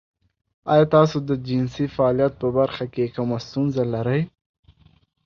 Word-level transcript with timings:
ایا 0.73 0.85
تاسو 0.95 1.17
د 1.27 1.29
جنسي 1.47 1.85
فعالیت 1.95 2.33
په 2.41 2.47
برخه 2.57 2.85
کې 2.93 3.13
کومه 3.15 3.37
ستونزه 3.45 3.83
لرئ؟ 3.93 4.21